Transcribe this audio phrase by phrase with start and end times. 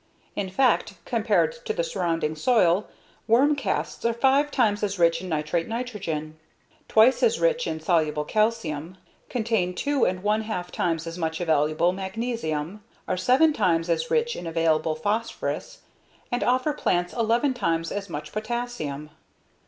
[0.35, 2.87] In fact, compared to the surrounding soil,
[3.27, 6.39] worm casts are five times as rich in nitrate nitrogen;
[6.87, 8.97] twice as rich in soluble calcium;
[9.29, 14.35] contain two and one half times as much available magnesium; are seven times as rich
[14.35, 15.81] in available phosphorus,
[16.31, 19.11] and offer plants eleven times as much potassium.